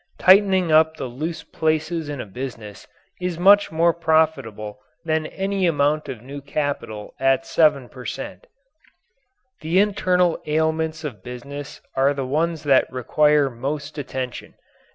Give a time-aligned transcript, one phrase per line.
[0.17, 2.87] Tightening up the loose places in a business
[3.21, 8.47] is much more profitable than any amount of new capital at 7 per cent.
[9.61, 14.55] The internal ailments of business are the ones that require most attention.